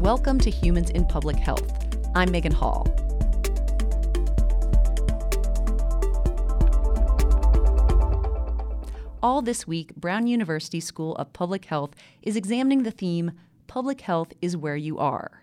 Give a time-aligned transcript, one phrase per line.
[0.00, 1.70] Welcome to Humans in Public Health.
[2.14, 2.86] I'm Megan Hall.
[9.22, 11.90] All this week, Brown University School of Public Health
[12.22, 13.32] is examining the theme
[13.66, 15.42] Public Health is Where You Are.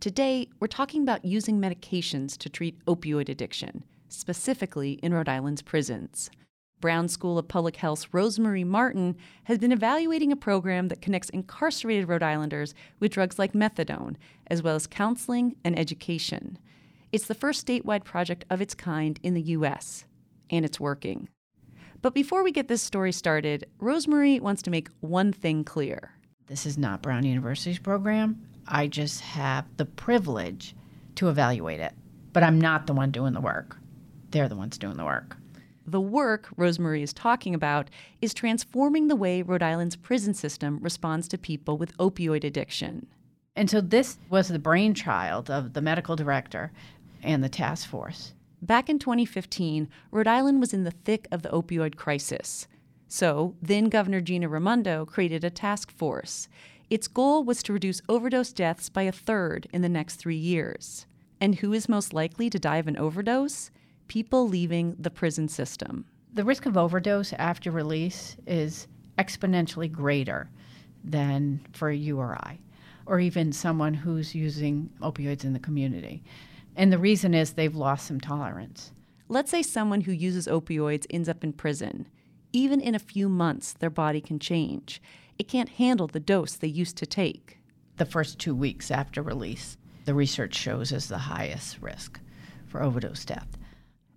[0.00, 6.30] Today, we're talking about using medications to treat opioid addiction, specifically in Rhode Island's prisons.
[6.80, 12.08] Brown School of Public Health's Rosemarie Martin has been evaluating a program that connects incarcerated
[12.08, 14.16] Rhode Islanders with drugs like methadone,
[14.46, 16.58] as well as counseling and education.
[17.12, 20.04] It's the first statewide project of its kind in the U.S.,
[20.48, 21.28] and it's working.
[22.02, 26.12] But before we get this story started, Rosemarie wants to make one thing clear.
[26.46, 28.40] This is not Brown University's program.
[28.66, 30.74] I just have the privilege
[31.16, 31.92] to evaluate it,
[32.32, 33.76] but I'm not the one doing the work.
[34.30, 35.36] They're the ones doing the work.
[35.86, 41.26] The work Rosemarie is talking about is transforming the way Rhode Island's prison system responds
[41.28, 43.06] to people with opioid addiction.
[43.56, 46.72] And so this was the brainchild of the medical director
[47.22, 48.34] and the task force.
[48.62, 52.68] Back in 2015, Rhode Island was in the thick of the opioid crisis.
[53.08, 56.46] So, then Governor Gina Raimondo created a task force.
[56.90, 61.06] Its goal was to reduce overdose deaths by a third in the next three years.
[61.40, 63.70] And who is most likely to die of an overdose?
[64.10, 66.04] People leaving the prison system.
[66.34, 68.88] The risk of overdose after release is
[69.20, 70.50] exponentially greater
[71.04, 72.58] than for you or I,
[73.06, 76.24] or even someone who's using opioids in the community.
[76.74, 78.90] And the reason is they've lost some tolerance.
[79.28, 82.08] Let's say someone who uses opioids ends up in prison.
[82.52, 85.00] Even in a few months, their body can change.
[85.38, 87.58] It can't handle the dose they used to take.
[87.98, 92.18] The first two weeks after release, the research shows is the highest risk
[92.66, 93.46] for overdose death.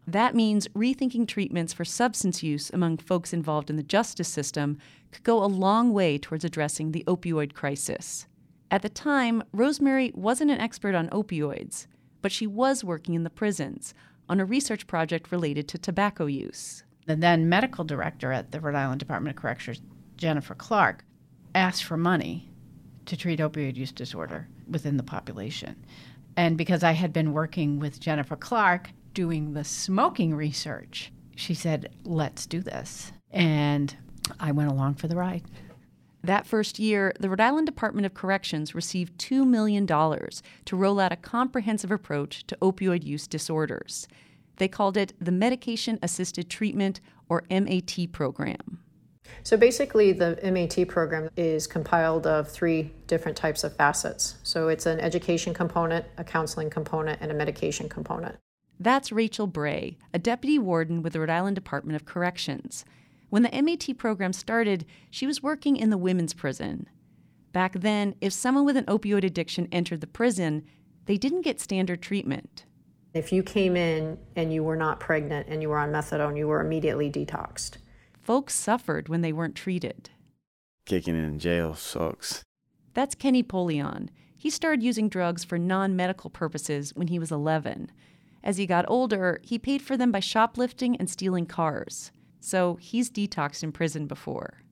[0.06, 4.78] That means rethinking treatments for substance use among folks involved in the justice system
[5.12, 8.28] could go a long way towards addressing the opioid crisis.
[8.70, 11.88] At the time, Rosemarie wasn't an expert on opioids,
[12.22, 13.94] but she was working in the prisons
[14.28, 16.84] on a research project related to tobacco use.
[17.06, 19.82] The then medical director at the Rhode Island Department of Corrections,
[20.18, 21.06] Jennifer Clarke,
[21.54, 22.50] asked for money
[23.06, 25.86] to treat opioid use disorder within the population.
[26.36, 31.94] And because I had been working with Jennifer Clarke doing the smoking research, she said,
[32.04, 33.12] let's do this.
[33.32, 33.96] And
[34.40, 35.44] I went along for the ride.
[36.24, 41.12] That first year, the Rhode Island Department of Corrections received $2 million to roll out
[41.12, 44.08] a comprehensive approach to opioid use disorders.
[44.58, 48.80] They called it the Medication Assisted Treatment, or MAT program.
[49.44, 54.36] So basically, the MAT program is compiled of three different types of facets.
[54.44, 58.36] So it's an education component, a counseling component, and a medication component.
[58.84, 62.84] That's Rachel Bray, a deputy warden with the Rhode Island Department of Corrections.
[63.30, 66.90] When the MAT program started, she was working in the women's prison.
[67.54, 70.66] Back then, if someone with an opioid addiction entered the prison,
[71.06, 72.66] they didn't get standard treatment.
[73.14, 76.50] If you came in and you were not pregnant and you were on methadone, you
[76.50, 77.78] were immediately detoxed.
[78.20, 80.10] Folks suffered when they weren't treated.
[80.86, 82.44] Kicking in jail sucks.
[82.94, 84.10] That's Kenny Polion.
[84.36, 87.90] He started using drugs for non medical purposes when he was 11.
[88.44, 92.12] As he got older, he paid for them by shoplifting and stealing cars.
[92.42, 94.64] So he's detoxed in prison before.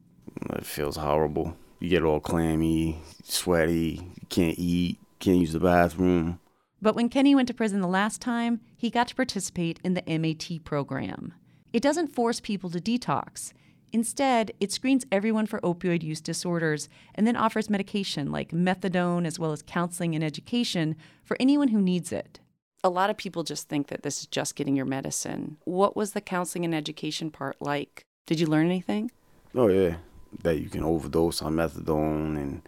[0.50, 1.56] It feels horrible.
[1.80, 6.40] You get all clammy, sweaty, can't eat, can't use the bathroom.
[6.82, 10.04] But when Kenny went to prison the last time, he got to participate in the
[10.06, 11.34] MAT program.
[11.72, 13.54] It doesn't force people to detox.
[13.94, 19.40] Instead, it screens everyone for opioid use disorders and then offers medication like methadone as
[19.40, 22.40] well as counseling and education for anyone who needs it
[22.84, 25.58] a lot of people just think that this is just getting your medicine.
[25.66, 28.04] What was the counseling and education part like?
[28.26, 29.12] Did you learn anything?
[29.54, 29.98] Oh, yeah.
[30.44, 32.62] That you can overdose on methadone, and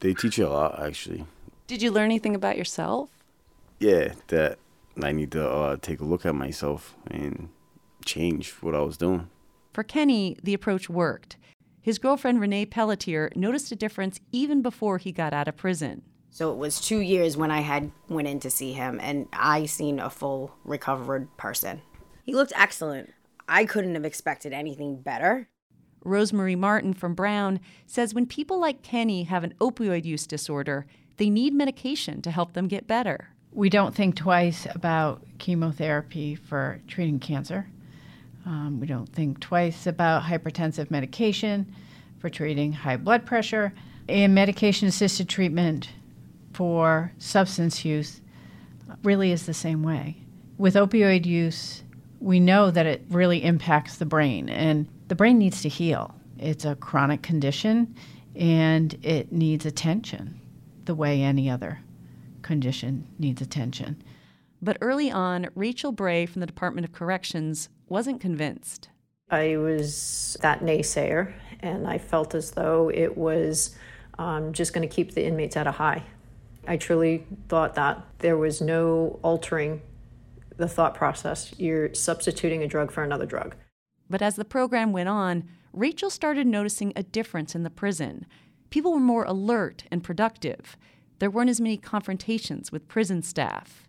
[0.00, 1.26] they teach you a lot, actually.
[1.66, 3.10] Did you learn anything about yourself?
[3.80, 4.58] Yeah, that
[5.02, 7.48] I need to uh, take a look at myself and
[8.04, 9.28] change what I was doing.
[9.72, 11.36] For Kenny, the approach worked.
[11.80, 16.02] His girlfriend Renee Pelletier noticed a difference even before he got out of prison.
[16.34, 19.66] So it was two years when I had went in to see him, and I
[19.66, 21.82] seen a full recovered person.
[22.24, 23.12] He looked excellent.
[23.46, 25.50] I couldn't have expected anything better.
[26.02, 30.86] Rosemarie Martin from Brown says when people like Kenny have an opioid use disorder,
[31.18, 33.28] they need medication to help them get better.
[33.52, 37.68] We don't think twice about chemotherapy for treating cancer.
[38.46, 41.74] Um, we don't think twice about hypertensive medication
[42.20, 43.74] for treating high blood pressure.
[44.08, 45.90] And medication assisted treatment
[46.52, 48.20] for substance use
[49.02, 50.18] really is the same way.
[50.58, 51.82] With opioid use,
[52.20, 56.14] we know that it really impacts the brain, and the brain needs to heal.
[56.38, 57.94] It's a chronic condition
[58.34, 60.40] and it needs attention.
[60.84, 61.80] the way any other
[62.42, 64.02] condition needs attention.
[64.60, 68.88] But early on, Rachel Bray from the Department of Corrections wasn't convinced.
[69.30, 73.74] I was that naysayer, and I felt as though it was
[74.18, 76.02] um, just going to keep the inmates at a high.
[76.66, 79.82] I truly thought that there was no altering
[80.56, 81.54] the thought process.
[81.58, 83.56] You're substituting a drug for another drug.
[84.08, 88.26] But as the program went on, Rachel started noticing a difference in the prison.
[88.70, 90.76] People were more alert and productive.
[91.18, 93.88] There weren't as many confrontations with prison staff.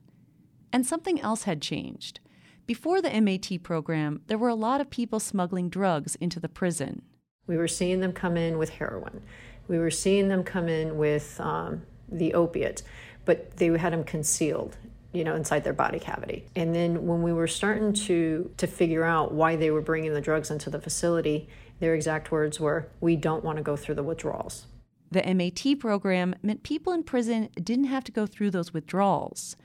[0.72, 2.20] And something else had changed.
[2.66, 7.02] Before the MAT program, there were a lot of people smuggling drugs into the prison.
[7.46, 9.22] We were seeing them come in with heroin.
[9.68, 12.84] We were seeing them come in with um, the opiate,
[13.26, 14.78] but they had them concealed,
[15.12, 16.46] you know, inside their body cavity.
[16.56, 20.22] And then when we were starting to to figure out why they were bringing the
[20.22, 21.48] drugs into the facility,
[21.80, 24.68] their exact words were, "We don't want to go through the withdrawals."
[25.12, 29.56] The MAT program meant people in prison didn't have to go through those withdrawals.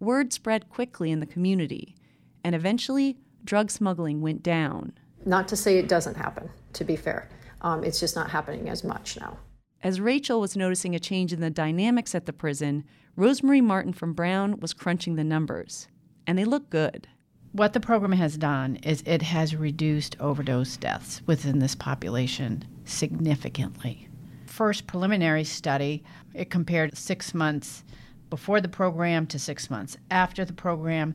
[0.00, 1.94] Word spread quickly in the community
[2.42, 4.92] and eventually drug smuggling went down.
[5.24, 7.28] Not to say it doesn't happen, to be fair.
[7.60, 9.38] Um, it's just not happening as much now.
[9.82, 12.84] As Rachel was noticing a change in the dynamics at the prison,
[13.16, 15.88] Rosemarie Martin from Brown was crunching the numbers,
[16.26, 17.08] and they look good.
[17.52, 24.08] What the program has done is it has reduced overdose deaths within this population significantly.
[24.46, 27.84] First preliminary study, it compared six months
[28.28, 31.14] before the program to six months after the program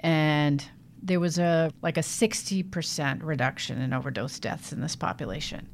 [0.00, 0.64] and
[1.02, 5.68] there was a like a 60% reduction in overdose deaths in this population.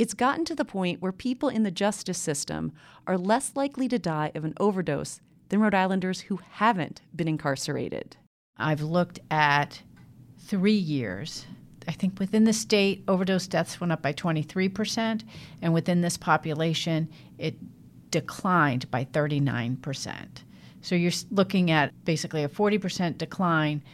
[0.00, 2.72] It's gotten to the point where people in the justice system
[3.06, 5.20] are less likely to die of an overdose
[5.50, 8.16] than Rhode Islanders who haven't been incarcerated.
[8.56, 9.82] I've looked at
[10.38, 11.44] 3 years.
[11.86, 15.22] I think within the state overdose deaths went up by 23%
[15.60, 17.56] and within this population it
[18.10, 20.28] declined by 39%.
[20.80, 23.84] So you're looking at basically a 40% decline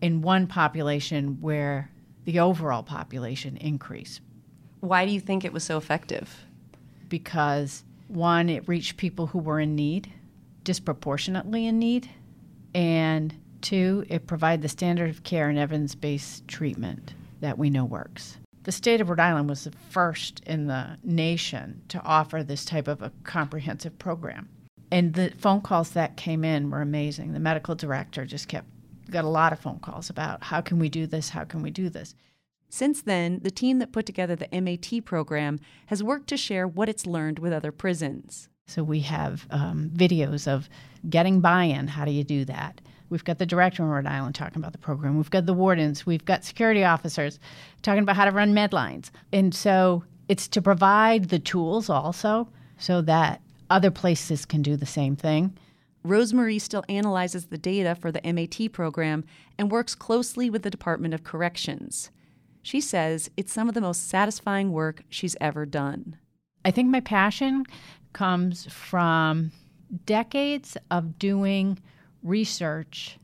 [0.00, 1.90] in one population where
[2.24, 4.22] the overall population increased.
[4.80, 6.44] Why do you think it was so effective?
[7.08, 10.12] Because one, it reached people who were in need,
[10.64, 12.08] disproportionately in need,
[12.74, 17.84] and two, it provided the standard of care and evidence based treatment that we know
[17.84, 18.38] works.
[18.62, 22.88] The state of Rhode Island was the first in the nation to offer this type
[22.88, 24.48] of a comprehensive program
[24.90, 27.32] and the phone calls that came in were amazing.
[27.32, 28.66] The medical director just kept
[29.10, 31.30] got a lot of phone calls about how can we do this?
[31.30, 32.14] How can we do this?
[32.70, 36.88] Since then, the team that put together the MAT program has worked to share what
[36.88, 38.48] it's learned with other prisons.
[38.68, 40.68] So we have um, videos of
[41.08, 41.88] getting buy in.
[41.88, 42.80] How do you do that?
[43.08, 45.16] We've got the director in Rhode Island talking about the program.
[45.16, 46.06] We've got the wardens.
[46.06, 47.40] We've got security officers
[47.82, 49.10] talking about how to run med lines.
[49.32, 54.86] And so it's to provide the tools also so that other places can do the
[54.86, 55.58] same thing.
[56.06, 59.24] Rosemarie still analyzes the data for the MAT program
[59.58, 62.12] and works closely with the Department of Corrections.
[62.62, 66.16] She says it's some of the most satisfying work she's ever done.
[66.64, 67.64] I think my passion
[68.12, 69.52] comes from
[70.04, 71.78] decades of doing
[72.22, 73.18] research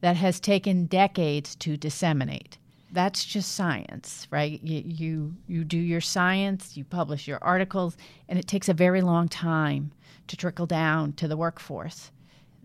[0.00, 2.58] that has taken decades to disseminate
[2.92, 4.60] that's just science, right?
[4.62, 7.96] You, you, you do your science, you publish your articles,
[8.28, 9.92] and it takes a very long time
[10.26, 12.10] to trickle down to the workforce.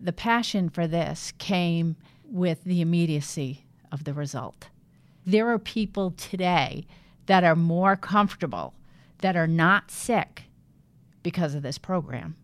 [0.00, 4.68] The passion for this came with the immediacy of the result.
[5.26, 6.86] There are people today
[7.26, 8.74] that are more comfortable,
[9.18, 10.44] that are not sick
[11.22, 12.36] because of this program,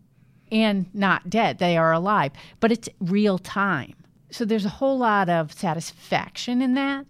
[0.51, 1.59] and not dead.
[1.59, 3.93] They are alive, but it's real time.
[4.29, 7.05] So there's a whole lot of satisfaction in that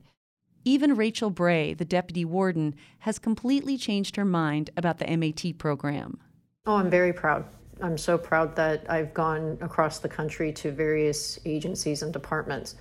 [0.65, 6.19] even Rachel Bray, the deputy warden, has completely changed her mind about the MAT program.
[6.65, 7.45] Oh, I'm very proud.
[7.81, 12.75] I'm so proud that I've gone across the country to various agencies and departments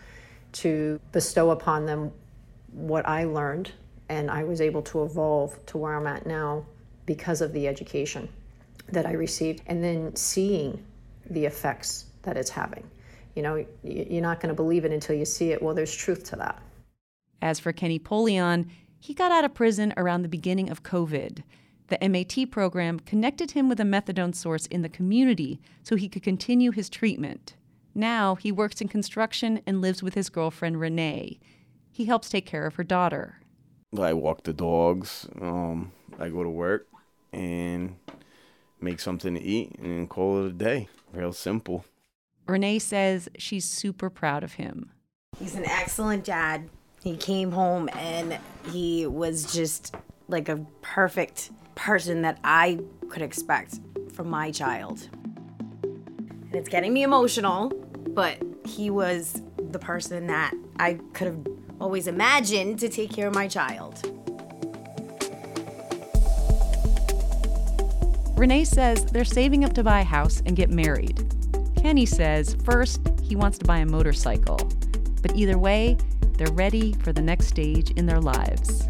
[0.53, 2.13] to bestow upon them
[2.73, 3.73] what I learned,
[4.09, 6.65] and I was able to evolve to where I'm at now
[7.07, 8.29] because of the education
[8.89, 10.85] that I received, and then seeing
[11.31, 12.89] the effects that it's having.
[13.35, 15.63] You know, you're not going to believe it until you see it.
[15.63, 16.61] Well, there's truth to that.
[17.41, 18.69] As for Kenny Polion,
[19.01, 21.43] he got out of prison around the beginning of COVID.
[21.89, 26.23] The MAT program connected him with a methadone source in the community so he could
[26.23, 27.57] continue his treatment.
[27.95, 31.41] Now he works in construction and lives with his girlfriend Renee.
[31.93, 33.39] He helps take care of her daughter.
[33.99, 35.29] I walk the dogs.
[35.41, 36.89] Um, I go to work
[37.33, 37.97] and
[38.81, 40.89] make something to eat and call it a day.
[41.13, 41.85] Real simple.
[42.47, 44.91] Renee says she's super proud of him.
[45.39, 46.71] He's an excellent dad.
[47.03, 48.39] He came home and
[48.71, 49.95] he was just
[50.29, 52.81] like a perfect person that I
[53.11, 53.81] could expect
[54.13, 55.09] from my child.
[55.83, 57.71] And it's getting me emotional,
[58.09, 61.45] but he was the person that I could have
[61.83, 64.01] always imagined to take care of my child.
[68.37, 71.29] Renee says they're saving up to buy a house and get married.
[71.77, 74.59] Kenny says first he wants to buy a motorcycle.
[75.23, 75.99] But either way,
[76.39, 78.87] they're ready for the next stage in their lives.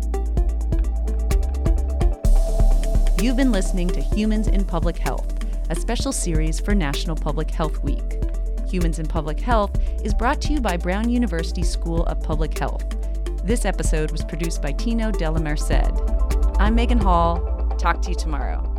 [3.23, 7.83] You've been listening to Humans in Public Health, a special series for National Public Health
[7.83, 8.22] Week.
[8.73, 12.87] Humans in Public Health is brought to you by Brown University School of Public Health.
[13.45, 15.93] This episode was produced by Tino Della Merced.
[16.59, 17.37] I'm Megan Hall.
[17.79, 18.72] Talk to you tomorrow.